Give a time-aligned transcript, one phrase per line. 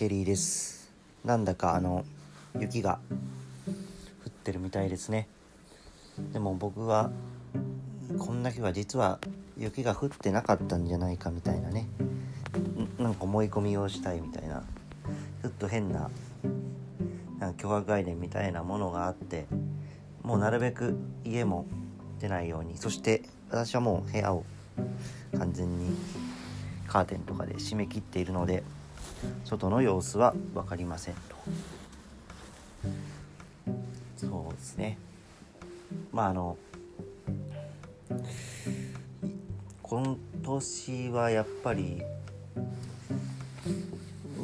[0.00, 0.90] ケリーです。
[1.26, 2.06] なんだかあの
[2.58, 3.00] 雪が
[3.68, 3.70] 降
[4.28, 5.28] ってるみたいですね。
[6.32, 7.10] でも僕は
[8.18, 9.18] こんな日は実は
[9.58, 11.86] 雪が降ってなかったんじゃないかみたいなね。
[12.98, 14.62] なんか思い込みをしたいみたいな
[15.42, 16.10] ちょっと変な
[17.38, 19.48] なんか凶悪概念みたいなものがあって
[20.22, 20.96] もうなるべく
[21.26, 21.66] 家も
[22.20, 23.20] 出ないようにそして
[23.50, 24.46] 私はもう部屋を
[25.36, 25.94] 完全に
[26.86, 28.64] カーテンとかで締め切っているので
[29.50, 31.20] 外の様子は分かりませんと。
[34.16, 34.96] そうですね。
[36.12, 36.56] まああの
[39.82, 42.00] 今年はやっぱり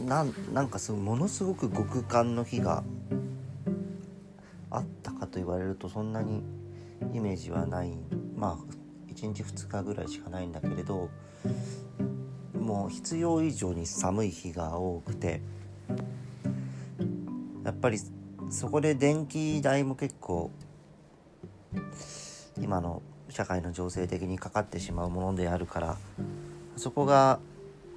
[0.07, 2.83] なんかすごものすごく極寒の日が
[4.71, 6.43] あったかと言われるとそんなに
[7.15, 7.93] イメージはない。
[8.37, 11.09] まあ1日2日ぐらいしかないんだけれど
[12.67, 15.41] もう必要以上に寒い日が多くて
[17.65, 17.99] やっぱり
[18.51, 20.51] そこで電気代も結構
[22.61, 25.97] 今の社会の情勢的にかかってしまうものであるから
[26.77, 27.39] そこが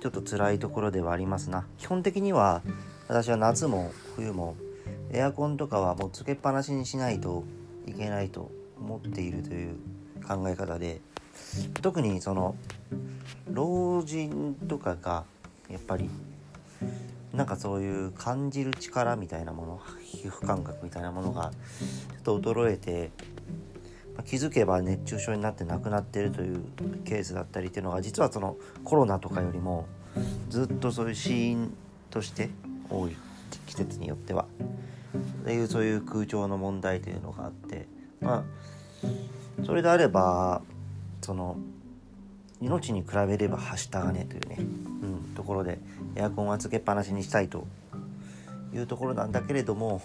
[0.02, 1.66] ちょっと辛いところではありますな。
[1.80, 2.62] 基本的には
[3.08, 4.56] 私は夏も冬も
[5.12, 7.44] エアコンとかはもうつけっぱなしにしないと
[7.88, 9.76] いけないと思っているという
[10.26, 11.02] 考え方で
[11.82, 12.56] 特にその
[13.52, 15.24] 老人とかが
[15.70, 16.10] やっぱり
[17.34, 21.52] なんかそういう感じる力みたいなもの皮膚感覚みたいなものが
[22.24, 23.12] ちょっと衰えて
[24.26, 26.64] 気づけば熱中症になって亡くなってるという
[27.06, 29.86] ケースだったりっていうのが実はそのコロナとかよりも
[30.50, 31.74] ずっとそういう死因
[32.10, 32.50] として
[32.90, 33.16] 多い
[33.68, 34.46] 季節によっては
[35.42, 37.88] っていうそういう空調の問題というのがあって
[38.20, 38.44] ま
[39.04, 40.62] あそれであれば
[41.30, 41.58] その
[42.60, 45.78] 命に比べればはした金というね、うん、ところで
[46.16, 47.68] エアコンはつけっぱなしにしたいと
[48.74, 50.02] いうところなんだけれども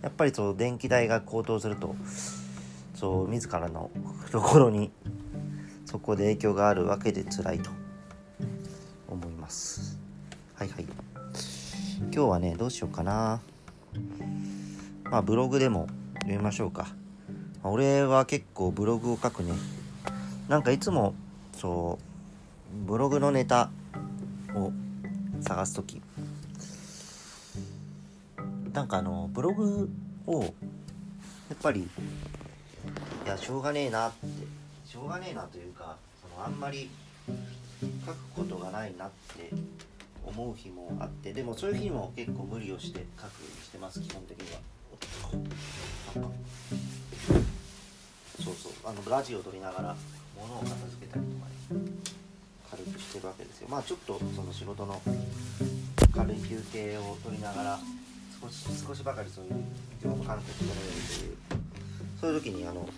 [0.00, 1.94] やっぱりそう電気代が高騰すると
[2.94, 3.90] そう自らの
[4.22, 4.90] 懐に
[5.84, 7.68] そこで影響があるわけで辛いと
[9.08, 9.98] 思います。
[10.54, 10.86] はいはい。
[12.04, 13.42] 今日はねどうしようかな。
[15.10, 15.88] まあブログでも
[16.20, 16.86] 読みましょうか。
[17.62, 19.52] 俺は結構ブログを書くね
[20.48, 21.14] なんかいつも
[21.52, 23.70] そうブログのネタ
[24.54, 24.72] を
[25.40, 26.02] 探す時
[28.72, 29.88] なんかあのブログ
[30.26, 30.52] をやっ
[31.62, 31.88] ぱりい
[33.26, 34.26] やしょうがねえなって
[34.86, 36.90] しょうがねえなというかそのあんまり
[38.04, 39.50] 書くことがないなって
[40.26, 44.60] 思う日もあってでもそういう日も結構無理をして書くようにしてます基本的には。
[48.44, 49.96] そうそうあのラジオを撮りながら
[50.36, 51.90] 物を片付けたりとかね
[52.70, 53.68] 軽くしてるわけですよ。
[53.70, 55.00] まあちょっとその仕事の
[56.14, 57.78] 軽い休憩を取りながら
[58.40, 59.50] 少し少しばかりそういう
[60.02, 61.36] 業務関係を整えるという
[62.20, 62.88] そういう時にあの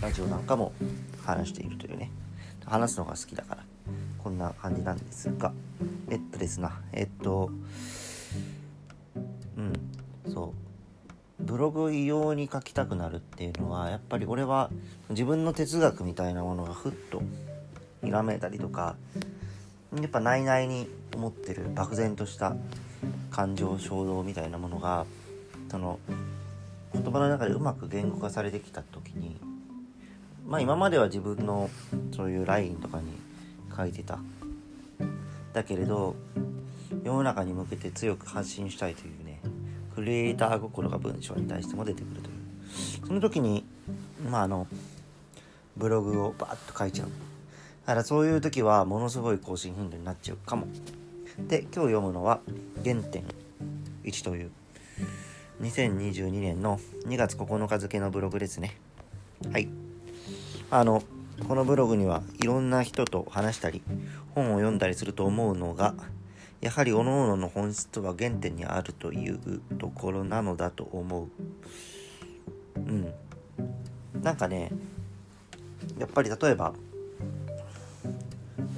[0.00, 0.72] ラジオなんかも
[1.24, 2.10] 話しているというね
[2.64, 3.64] 話すのが好きだから
[4.22, 5.52] こんな感じなんですが
[6.10, 7.50] えっとですなえっと
[9.56, 9.72] うん。
[11.46, 14.68] ブログ異様に書きたくなるっていうのはやっぱり俺は
[15.10, 17.22] 自分の哲学みたいなものがふっと
[18.02, 18.96] ひらめいたりとか
[19.94, 22.56] やっぱ内々に思ってる漠然とした
[23.30, 25.06] 感情衝動みたいなものが
[25.70, 26.00] その
[26.92, 29.36] 言葉の中でうまく言語化されてきた時に
[30.46, 31.70] まあ今までは自分の
[32.14, 33.06] そういう LINE とかに
[33.74, 34.18] 書いてた。
[35.52, 36.14] だけれど
[37.02, 39.25] 世の中に向けて強く発信したいというね
[39.96, 43.06] クリエイター心が文章に対しても出てくるという。
[43.06, 43.64] その時に
[44.30, 44.66] まああの
[45.74, 47.08] ブログをバーッと書いちゃう。
[47.08, 47.12] だ
[47.86, 50.66] からそういう時はものすごい更新頻度になっちゃうかも。
[51.48, 52.40] で今日読むのは
[52.84, 53.24] 「原点
[54.04, 54.50] 1」という。
[55.62, 58.76] 2022年の2月9日付のブログですね。
[59.50, 59.70] はい。
[60.70, 61.02] あの
[61.48, 63.82] このブログにはいろんな人と話したり
[64.34, 65.94] 本を読んだりすると思うのが
[66.60, 71.28] やはり各々の本質とは原点にあるというところなのだと思う。
[72.76, 73.14] うん。
[74.22, 74.70] なんかね
[75.98, 76.74] やっぱり例えば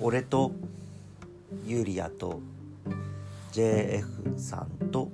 [0.00, 0.52] 俺と
[1.64, 2.40] ユリアと
[3.52, 5.10] JF さんと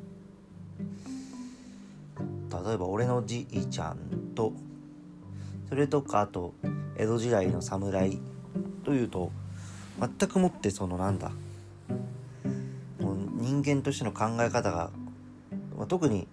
[2.18, 3.98] 例えば俺のじいちゃん
[4.34, 4.52] と
[5.68, 6.52] それとかあと
[6.96, 8.18] 江戸時代の侍
[8.84, 9.32] というと
[9.98, 11.32] 全くもってそのなんだ
[13.44, 14.90] 人間としての考え方が、
[15.76, 16.26] まあ、特に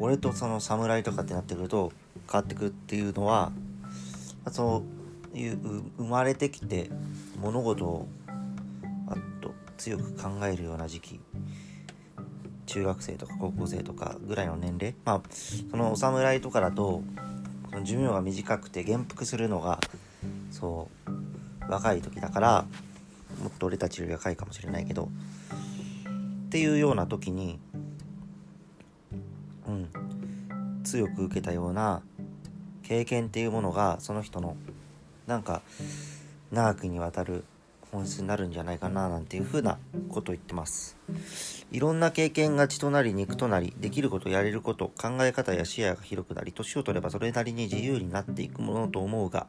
[0.00, 1.92] 俺とその侍とかってなってくると
[2.30, 3.52] 変わってくっていうのは、
[4.44, 4.82] まあ、そ
[5.34, 5.56] ういう
[5.98, 6.90] 生まれてきて
[7.40, 8.08] 物事を
[9.06, 11.20] あっと強く考えるような時期
[12.66, 15.22] 中学生とか高校生とかぐらいの年齢まあ
[15.70, 17.02] そのお侍とかだと
[17.70, 19.78] その寿命が短くて元服するのが
[20.50, 20.88] そ
[21.68, 22.66] う若い時だから
[23.40, 25.08] もっと俺たちより若いかもしれないけど
[26.54, 27.58] っていうような時に
[29.66, 32.00] うん強く受けたような
[32.84, 34.56] 経験っていうものがその人の
[35.26, 35.62] なんか
[36.52, 37.42] 長くにわたる
[37.90, 39.80] 本質になるんじゃないかななんていうふうな
[40.10, 40.96] ことを言ってます。
[41.72, 49.48] いろんな経験が血となり肉となりできることやれること考え方や視野が広くなり年を取ればそれなりに自由になっていくものと思うが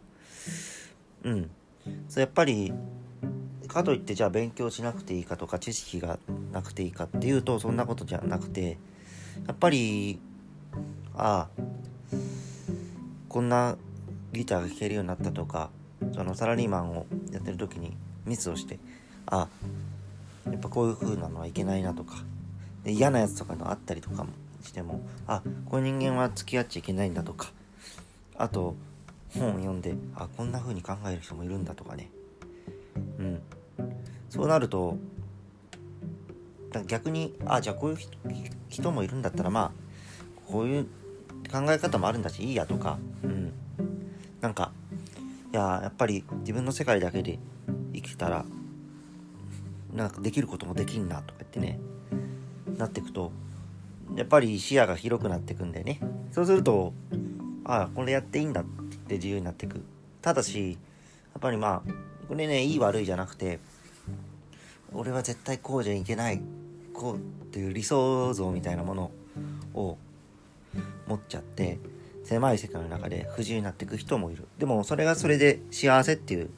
[1.23, 1.51] うん。
[2.09, 2.73] そうやっぱり
[3.67, 6.19] かといってじゃあ勉強しなくていいかとか知識が
[6.51, 8.77] なくていいかっていうとそんなことじゃなくて
[9.47, 10.19] やっぱり
[11.15, 11.63] ああ
[13.29, 13.77] こんな
[14.33, 15.69] ギターが弾けるようになったとか
[16.13, 17.95] そのサラリーマンをやってる時に
[18.25, 18.79] ミスをして
[19.25, 19.47] あ
[20.45, 22.15] やっぱこういう風なのはいけないなとか
[22.83, 24.29] で嫌なやつとかのあったりとかも
[24.63, 27.51] してもあこういう人間は付き合っちゃいけないんだとか
[28.37, 28.75] あと
[29.39, 32.09] 本を読んであこんな風に考える人もいるんだとかね。
[33.19, 33.41] うん。
[34.35, 34.97] そうなると
[36.87, 37.97] 逆にあじゃあこういう
[38.67, 39.71] 人もいるんだったらまあ
[40.45, 40.83] こういう
[41.49, 43.53] 考え方もあるんだしいいやとかうん。
[44.41, 44.73] なんか
[45.53, 47.39] いややっぱり自分の世界だけで
[47.93, 48.45] 生きたら
[49.93, 51.79] なんかできることもできんなとか言ってね
[52.77, 53.31] なっていくと
[54.17, 56.01] やっぱり視野が広くなっていくんだよね。
[56.33, 56.93] そうすると
[57.63, 58.65] ああこれやっていいんだっ
[59.07, 59.81] て自由になっていく。
[60.21, 60.77] ただしや
[61.39, 61.91] っぱりまあ
[62.27, 63.59] これねいい悪いじゃなくて
[64.95, 66.41] 俺は絶対こうじゃいけない
[66.93, 67.19] こうっ
[67.51, 69.11] ていう理想像みたいなもの
[69.73, 69.97] を
[71.07, 71.79] 持っちゃって
[72.23, 74.47] 狭い世界の中で不自由になっていく人もいる。
[74.57, 76.49] でもそれがそれで幸せっていう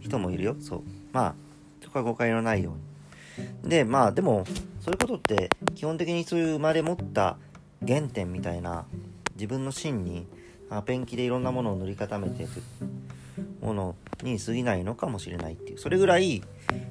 [0.00, 0.56] 人もいるよ。
[0.60, 0.82] そう。
[1.12, 1.34] まあ
[1.82, 3.70] そこは誤解のないように。
[3.70, 4.44] でまあでも
[4.80, 7.38] そういうことって基本的にそういう生まれ持った
[7.86, 8.86] 原点みたいな
[9.34, 10.26] 自分の芯に
[10.84, 12.62] ペンキでいろんなものを塗り固めていく
[13.60, 15.78] ものに過ぎないのかもしれないっていう。
[15.78, 16.42] それぐらい、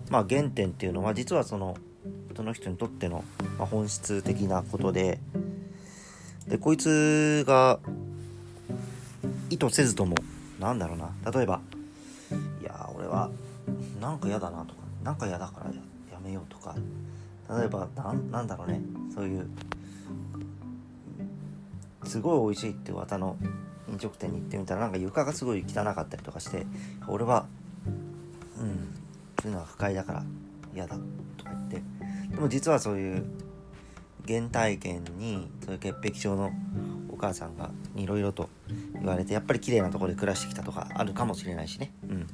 [0.09, 1.77] まあ、原点っていうのは実はその
[2.35, 3.23] その人にとっての、
[3.57, 5.19] 本質的なことで
[6.47, 7.79] でこいつが
[9.49, 10.15] 意図せずとも
[10.59, 11.61] なんだろうな例えば
[12.61, 13.31] いや俺は
[14.01, 16.75] なんか嫌だなとかなんか嫌だからやめようとか
[17.49, 17.87] 例えば
[18.31, 18.81] なんだろうね
[19.13, 19.47] そういう
[22.03, 23.37] すごい美味しいって綿の
[23.91, 26.65] 飲食店に行ってみたらなんか床がすごい汚かったりとかして
[27.07, 27.45] 俺は
[29.45, 30.23] そういうのは不快だから
[30.73, 30.97] 嫌だ
[31.37, 31.81] とか言って。
[32.31, 33.25] でも実はそういう
[34.27, 36.51] 原体験にそういう潔癖症の
[37.09, 38.49] お母さんがいろいろと
[38.95, 41.91] 言われてやっぱり綺麗なとこで暮らしてきたとかあるかもしれないしね。
[42.09, 42.27] うん。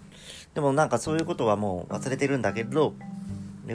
[0.54, 2.94] でもなんかそういうことはもう忘れてるんだけど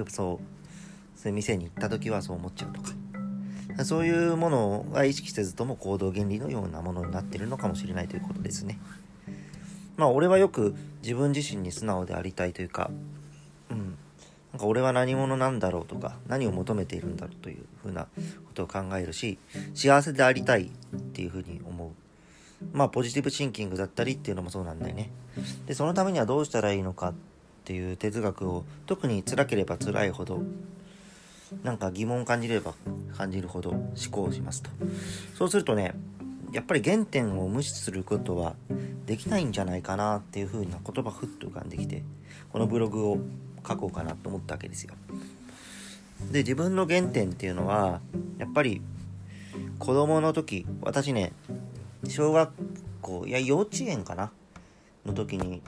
[0.09, 3.85] そうそういう店に行った時はそう思っちゃうとか。
[3.85, 8.79] そういうものが意識せずとも行動原理のようなものになってるのかもしれないということですね。
[9.99, 12.91] まあ俺はよく自分自身に素直でありたいというか、
[14.57, 18.09] なんか俺は何者なんだろうとか、何を求めているんだろうというふうなこ
[18.55, 19.37] とを考えるし、
[19.75, 21.91] 幸せでありたいっていうふうに思う。
[22.73, 25.11] まあポジティブシンキングだったりっていうのもそうなんだよね。
[25.67, 27.15] で、そのためにはどうしたらいいのかっ
[27.67, 30.41] ていう哲学を特に辛ければ辛いほど
[31.63, 32.73] なんか疑問を感じれば
[33.15, 34.71] 感じるほど思考しますと
[35.35, 35.95] そうするとね
[36.53, 38.55] やっぱり原点を無視することは
[39.05, 42.03] できないんじゃないかなっていう風な言葉ふっと浮かんできて
[42.53, 43.19] このブログを
[43.67, 44.95] 書こうかなと思ったわけですよ。
[46.33, 48.01] で自分の原点っていうのは
[48.39, 48.81] やっぱり
[49.79, 51.33] 子供の時私ね
[52.09, 52.53] 小学
[53.03, 54.31] 校いや幼稚園かな？
[55.05, 55.63] の時に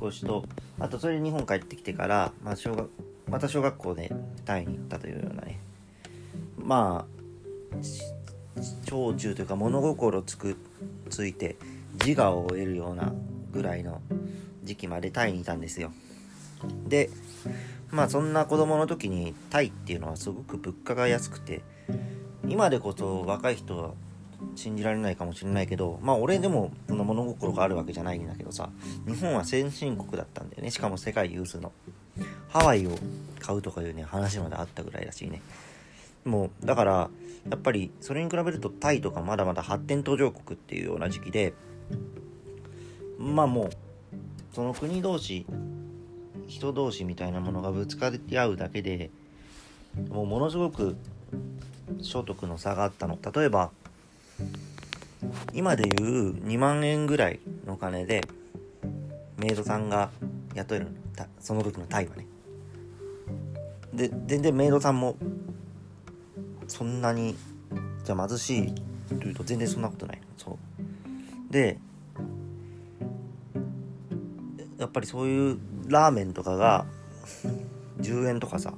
[0.00, 0.44] 少しと
[0.78, 2.88] あとそれで日本帰ってきてから、まあ、小学
[3.28, 4.12] また小学校で
[4.44, 5.60] タイに行ったというようなね。
[6.56, 7.76] まあ
[8.88, 10.56] 小中というか物心つく
[11.08, 11.56] ついて
[12.04, 13.12] 自我を得るような
[13.52, 14.00] ぐらいの
[14.64, 15.92] 時期までタイにいたんですよ。
[16.88, 17.10] で
[17.90, 21.62] まあそんな子供の時にタイっていうのはすごく物価が安くて
[22.48, 23.92] 今でこそ若い人は
[24.54, 28.70] 信じられないかもしれないけどまあ俺でもその物心があるわけじゃないんだけどさ
[29.06, 30.70] 日本は先進国だったんだよね。
[30.70, 31.72] しかも世界有数の。
[32.48, 32.98] ハワイを
[33.38, 35.40] 買うとかいうね話まであったぐらいらしいね。
[36.24, 37.10] もうだから
[37.48, 41.54] やっぱりそれに比べるとタイとかまだまだ発展途上国っていうような時期で
[43.18, 43.70] まあもう
[44.52, 45.46] その国同士
[46.50, 49.10] 人同士みたいなものがぶつかり合うだけで
[50.10, 50.96] もうものすごく
[52.02, 53.16] 所得の差があったの。
[53.34, 53.70] 例えば
[55.54, 58.22] 今でいう2万円ぐらいの金で
[59.38, 60.10] メイドさんが
[60.54, 60.90] 雇えるの。
[61.38, 62.26] その時のタイはね。
[63.92, 65.16] で全然メイドさんも
[66.66, 67.36] そんなに
[68.04, 68.74] じゃあ貧しい
[69.08, 71.52] というと全然そんなことないそう。
[71.52, 71.78] で
[74.78, 75.58] やっぱりそういう
[75.90, 76.86] ラーメンとかが
[78.00, 78.74] 10円とかさ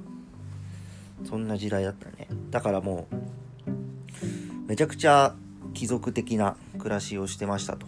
[1.23, 2.27] そんな時代だったね。
[2.49, 5.35] だからもうめちゃくちゃ
[5.73, 7.87] 貴族的な暮らしをしてましたと。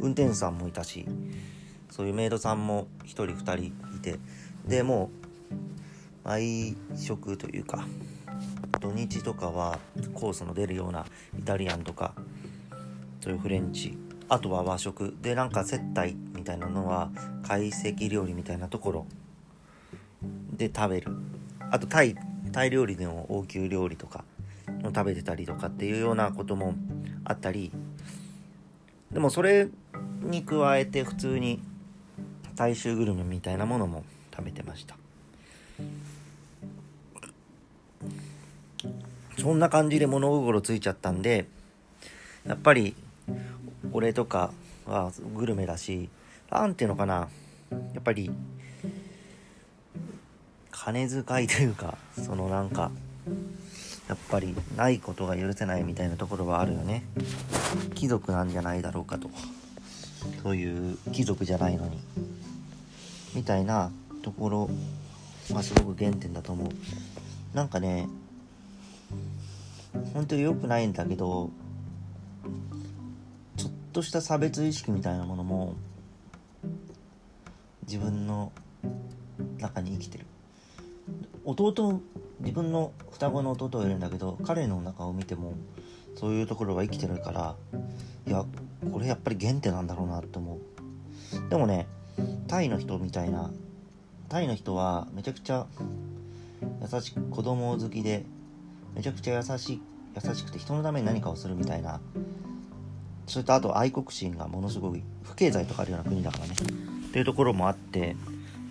[0.00, 1.06] 運転手さんもいたし
[1.90, 3.64] そういうメイドさんも1人2人
[3.96, 4.18] いて
[4.66, 5.10] でも
[6.24, 7.86] う毎食というか
[8.80, 9.78] 土日とかは
[10.14, 11.04] コースの出るような
[11.38, 12.14] イタリアンとか
[13.20, 13.98] そういうフレンチ
[14.30, 15.16] あとは和食。
[15.20, 17.10] でなんか接待みたいなのは
[17.42, 19.06] 懐石料理みたいなところ。
[20.56, 21.10] で食べる。
[21.70, 22.14] あとタイ
[22.52, 24.24] タイ料理でも王宮料理とか
[24.84, 26.74] を食べてたりとかっていうようなことも
[27.24, 27.72] あったり。
[29.10, 29.68] でもそれ
[30.22, 31.60] に加えて普通に
[32.54, 34.96] 大衆グルメみたいなものも食べてました。
[39.40, 41.46] そんな感じで物心ついちゃったんで
[42.46, 42.94] やっぱり
[43.92, 44.52] 俺とか
[44.86, 46.08] はグルメだし
[46.50, 47.28] なんていうのかな。
[47.94, 48.30] やっぱり
[50.70, 52.90] 金遣いというかそのなんか
[54.08, 57.04] やっぱりないことが許せないみたいなところはあるよね。
[57.94, 59.30] 貴族なんじゃないだろうかと。
[60.42, 61.98] そういう貴族じゃないのに。
[63.34, 63.92] みたいな
[64.22, 64.70] ところ
[65.52, 66.68] はすごく原点だと思う。
[67.54, 68.08] なんかね
[70.14, 71.50] 本当に良くないんだけど
[73.92, 75.74] とした差別意識みたいなものも
[77.82, 78.52] 自分の
[79.58, 80.26] 中に生きてる。
[81.44, 82.00] 弟
[82.40, 85.54] 自分の双子の弟がいるんだけど彼の中を見ても
[86.14, 87.56] そういうところが生きてるから
[88.26, 88.44] いや
[88.92, 90.60] これやっぱり原点なんだろうなって思う。
[91.48, 91.86] でもね
[92.48, 93.50] タイの人みたいな
[94.28, 95.66] タイの人はめちゃくちゃ
[96.80, 98.24] 優しく子供好きで
[98.94, 99.80] めちゃくちゃ優し
[100.14, 102.00] 優しくて人のために何かをするみたいな
[103.30, 106.54] それとあと愛国心がものすごい不経済とかあるような国だからね。
[107.08, 108.16] っていうところもあって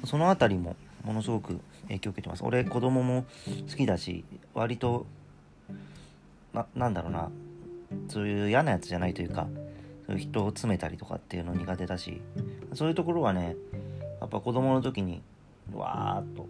[0.05, 2.43] その辺りもものすごく影響を受けてます。
[2.43, 3.25] 俺子供も
[3.69, 5.05] 好きだし割と
[6.53, 7.29] ななんだろうな。
[8.09, 9.47] そういう嫌なやつじゃないというか
[10.05, 12.21] そういう人を詰めたりとかっていうの苦手だし
[12.73, 13.55] そういうところはね
[14.19, 15.21] やっぱ子供の時に
[15.73, 16.47] わーっと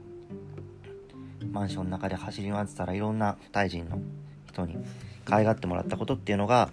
[1.51, 3.99] マンションの中で走り回ってたらいろんなタイ人の
[4.51, 4.77] 人に
[5.23, 6.71] 可愛がってもらったことっていうのが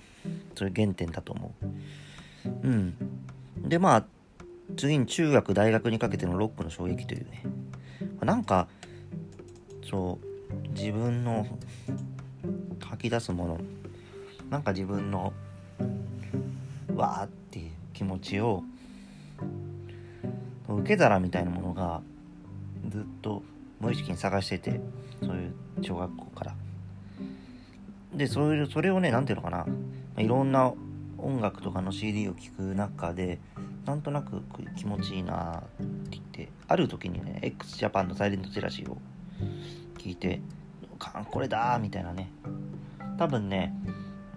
[0.54, 1.66] そういう原点だと思う。
[2.48, 2.94] うん。
[3.68, 4.04] でまあ
[4.76, 7.42] 次に中学大学にかけてのロックの衝撃というね。
[8.22, 8.68] なんか
[9.88, 11.46] そう自分の
[12.80, 13.60] 吐き出すもの
[14.50, 15.32] なんか自分の
[16.94, 18.62] わーっていう気持ちを
[20.68, 22.00] 受け皿みたいなものが
[22.88, 23.42] ずっと
[23.80, 24.80] 無意識に探してて
[25.20, 26.54] そういう小学校から。
[28.14, 29.66] でそれそれをね何ていうのかな。
[30.16, 30.72] まいろんな
[31.18, 33.38] 音楽とかの CD を聴く中で
[33.84, 34.42] なんとなく
[34.76, 38.98] 気持ちいいなって言ってある時にね x ジャパンのサイレントチラシーを
[39.98, 40.40] 聞いて
[41.30, 42.30] これだみたいなね。
[43.18, 43.74] 多分ね、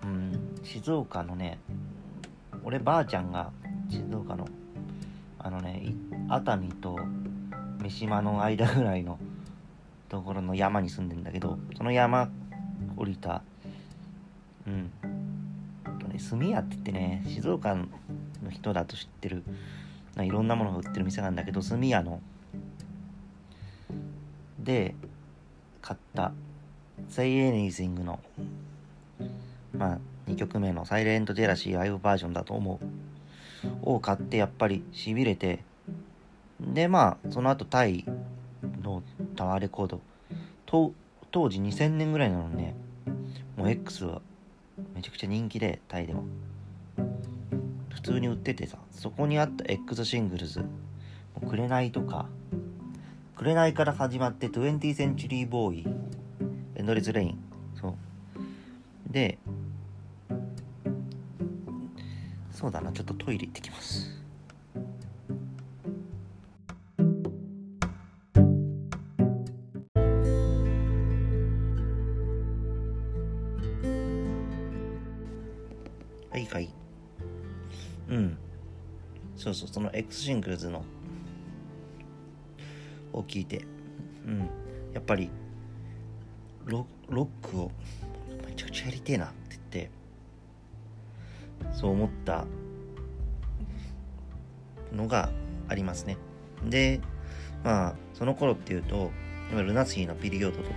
[0.04, 1.60] うん、静岡のね
[2.64, 3.52] 俺ばあちゃんが
[3.90, 4.48] 静岡の
[5.38, 5.94] あのね
[6.30, 6.98] 熱海と
[7.82, 9.18] 三島の間ぐらいの
[10.10, 12.30] ところの山に住んでんだけどその山
[12.98, 13.42] 降りた
[14.68, 14.92] うん
[16.20, 17.88] 炭屋って言ってね静岡の
[18.50, 19.44] 人だと知ってる
[20.18, 22.22] いろんなものが売ってる店なんだけど炭屋の。
[24.60, 24.94] で
[25.82, 26.34] 買った
[27.10, 28.20] 「Say Anything」の。
[29.74, 32.86] まあ2曲目の「サイレント・ジェラシー」ライブバージョンだと思う。
[33.82, 35.64] を買ってやっぱりしびれて。
[36.60, 38.06] でまあその後タイ
[38.84, 39.02] の
[39.36, 40.02] タワーレコード。
[40.66, 40.94] 当
[41.50, 42.76] 時2000年ぐらいなのね。
[43.56, 44.22] もう X は
[44.96, 46.24] めちゃくちゃ人気でタイでも。
[47.90, 50.64] 普通に売っててさそこにあった X シングルズ
[51.50, 52.28] 「くれない」とか
[53.36, 55.86] 「くれない」から始まって「20th Century Boy」
[56.76, 57.38] 「エンドレス・レイン」
[57.80, 57.96] そう。
[59.12, 59.38] で
[62.52, 64.19] そうだなちょっとトイレ行ってきます。
[79.40, 80.84] そうそうその X シングルズの
[83.14, 83.66] を聞いて
[84.28, 84.50] うん。
[84.94, 85.30] やっぱり
[86.66, 87.72] ロロックを
[88.46, 89.92] めちゃくちゃやりてえなって言って
[91.72, 92.46] そう思った
[94.94, 95.30] のが
[95.68, 96.18] ありますね。
[96.66, 97.00] で
[97.64, 99.12] まあその頃っていうと
[99.54, 100.70] ルナシーのピリオドとか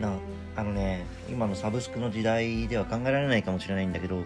[0.00, 0.16] な
[0.56, 4.24] あのね今のサブスクの時代では考えられないかもしれないんだけど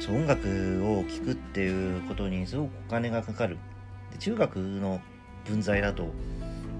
[0.00, 0.46] そう音楽
[0.84, 3.58] を聴くっていうことにすごくお金がかかる。
[4.12, 5.00] で中学の
[5.44, 6.08] 分際だと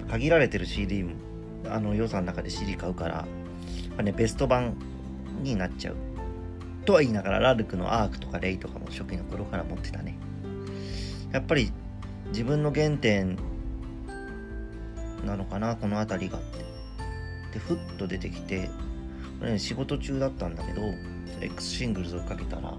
[0.09, 1.11] 限られてる CD も
[1.69, 3.25] あの予算の中で CD 買うから、
[3.97, 4.75] まね、ベスト版
[5.41, 5.95] になっちゃう
[6.85, 10.17] とは言いながらラルクのアークとかレイとかも初期の頃から持ってたね。
[11.31, 11.71] やっぱり
[12.29, 13.37] 自分の原点
[15.25, 16.67] なのかなこの辺りがって。
[17.53, 18.69] でふっと出てきて、
[19.41, 20.81] ね、仕事中だったんだけど
[21.41, 22.73] X シングルズをかけたら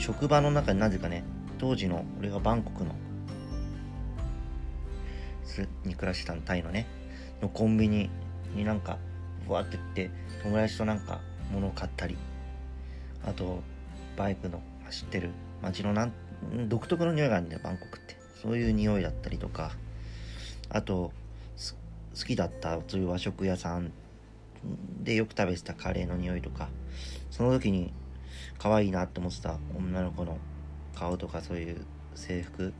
[0.00, 1.24] 職場の中になぜかね
[1.58, 2.94] 当時の俺がバンコクの
[5.84, 6.86] に暮らしてたタイのね
[7.40, 8.10] のコンビニ
[8.54, 8.98] になんか
[9.46, 10.10] わって行って
[10.42, 11.20] 友達となんか
[11.52, 12.16] 物を買ったり
[13.24, 13.62] あと
[14.16, 15.30] バイクの走ってる
[15.62, 16.12] 街のなん
[16.68, 18.24] 独特の匂いがあるんだよバンコクって。
[18.44, 19.72] そういう匂いだったりとか
[20.68, 21.12] あと
[22.14, 23.90] 好きだったそういう和食屋さん
[25.02, 26.68] でよく食べてたカレーの匂いとか
[27.30, 27.92] その時に
[28.58, 29.58] 可愛いなって思ってた。
[29.76, 30.38] 女の子の
[30.94, 31.84] 顔とかそういう
[32.14, 32.72] 制服。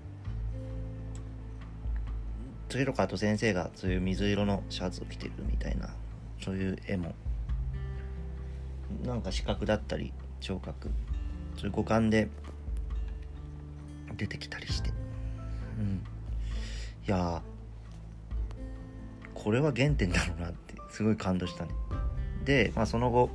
[2.69, 5.91] それとかあと先生がそういう水色のシャツを着てるみたいな。
[6.43, 7.15] そういう絵も。
[9.05, 10.91] なんか視覚だったり聴覚。
[11.57, 12.29] そういう五感で
[14.17, 14.91] 出てきたりして。
[15.79, 16.03] うん。
[17.07, 17.43] いや
[19.35, 21.73] これは原点だろうなってすごい感動したね。
[22.45, 23.31] で、まあ、その後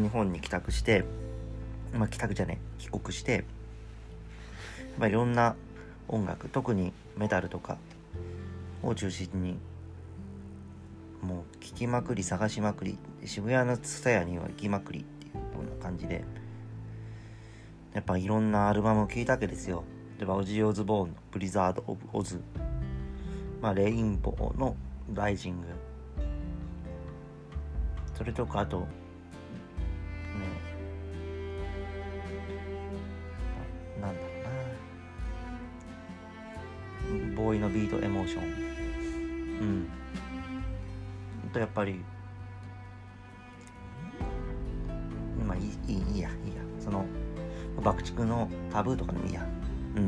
[0.00, 1.04] 日本に帰宅して
[1.92, 3.44] まあ帰宅じゃね帰国して
[4.98, 5.56] まあいろんな
[6.08, 7.78] 音楽特にメタルとか
[8.82, 9.58] を中心に
[11.22, 16.24] もう聴きまくり探しまくり渋谷の蔦屋には行きまくりっていうような感じで
[17.94, 19.84] やっぱいろんなアルバムを聴いたわけですよ。
[20.18, 22.40] 例えばオジー・オズボーンの「ブリザード・オブ・オズ」
[23.60, 24.76] まあ、レインボーの
[25.14, 25.66] ライジング。
[28.14, 28.86] それとかあと
[37.52, 38.44] うなボーイのビートエモーション。
[38.44, 39.88] うん。
[41.52, 42.02] とやっぱり
[45.46, 46.62] まあいいいいやいいや。
[46.80, 47.04] その
[47.82, 49.46] 爆竹のタブーとかでもいいや。
[49.96, 50.00] う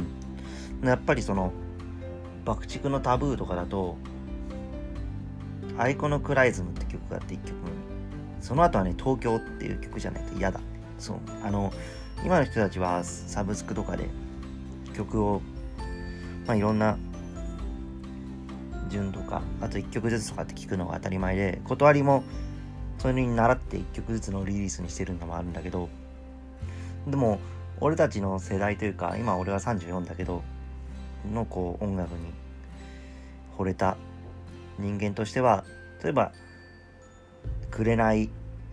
[0.85, 0.89] ん。
[0.89, 1.53] やっぱりその
[2.45, 3.97] 爆竹のタブーとかだと
[5.79, 7.55] アイコノクライズムって曲があって1曲。
[8.41, 10.61] その後はね東京っていう曲じゃないと嫌だ。
[10.99, 11.19] そう。
[11.43, 11.73] あの
[12.25, 14.09] 今の人たちはサブスクとかで
[14.95, 15.43] 曲を
[16.47, 16.97] まあいろんな
[18.95, 22.23] 順とかあと1曲ずつとかって聞くのが当たり前で断りも
[22.99, 25.89] それに習って1曲ずつのリリースにしてるのもあるんだけど
[27.07, 27.41] でも
[27.81, 30.43] 俺たちの世代というか今俺は34だけど
[31.33, 32.33] のこう音楽に
[33.59, 33.97] 惚れた
[34.79, 35.65] 人間としては
[36.03, 36.33] 例えば
[37.71, 38.31] 「紅」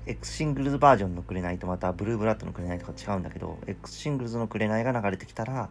[0.08, 5.70] X シングルズバージョンの「紅」とまたブルーブラッドの「紅」とか違うんだけど X シングルズの「紅」が流れてきたら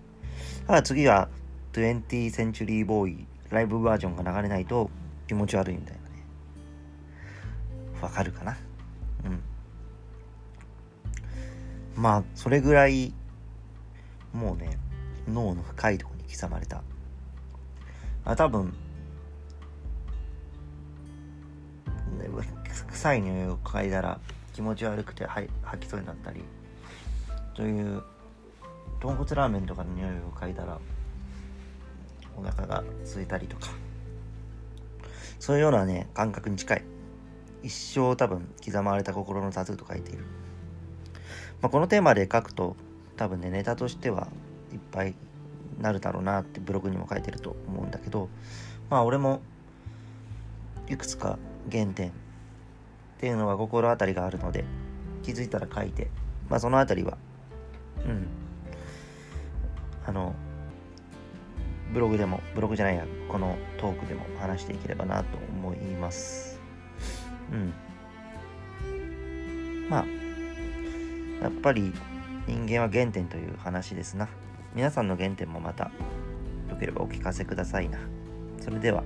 [0.66, 1.28] ただ次は
[1.72, 4.90] 20th Century Boy ライブバージョンが流れないと
[5.26, 6.24] 気持ち悪いみたいなね。
[8.00, 8.56] わかるかな？
[9.24, 9.40] うん。
[11.96, 13.12] まあそれぐらい
[14.32, 14.78] もうね
[15.28, 16.82] 脳の深いところに刻まれた。
[18.24, 18.72] あ多分
[22.90, 24.20] 臭い匂いを嗅いだら
[24.52, 26.42] 気持ち悪くて吐きそうになったり
[27.54, 28.02] という
[29.00, 30.78] 豚骨ラーメンとかの匂いを嗅いだら
[32.40, 33.68] お腹が空いたりとか。
[35.38, 36.84] そういうようなね感覚に近い。
[37.62, 40.24] 一生多分刻まれた心のタトゥーと書いている、
[41.60, 42.74] まあ、このテーマで書くと
[43.16, 44.28] 多分ねネタとしては
[44.72, 45.14] いっぱい
[45.78, 48.28] なるだろうなってブログにも書いてると思うんだけど
[48.88, 49.42] まあ俺も
[50.88, 51.38] いくつか
[51.70, 52.12] 原点っ
[53.18, 54.64] ていうのは心当たりがあるので
[55.22, 56.08] 気づいたら書いて
[56.48, 57.18] まあその辺りは
[58.06, 58.26] うん。
[60.06, 60.34] あの
[61.92, 66.60] ブログでもブログじゃないやこのトークでも話していければなと思います。
[67.52, 67.74] うん。
[69.88, 70.06] まあ
[71.42, 71.92] やっぱり
[72.46, 74.28] 人間は原点という話ですな。
[74.74, 75.90] 皆さんの原点もまた
[76.68, 77.98] よければお聞かせくださいな。
[78.60, 79.02] それでは。